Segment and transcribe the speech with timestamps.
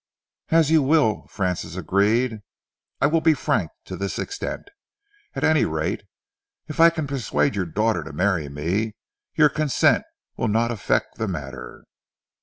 [0.49, 2.39] "As you will," Francis agreed.
[3.01, 4.71] "I will be frank to this extent,
[5.35, 6.01] at any rate.
[6.67, 8.93] If I can persuade your daughter to marry me,
[9.35, 10.03] your consent
[10.37, 11.83] will not affect the matter."